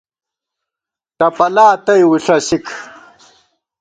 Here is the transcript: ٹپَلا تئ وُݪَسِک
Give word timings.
ٹپَلا 1.17 1.67
تئ 1.85 2.01
وُݪَسِک 2.09 2.65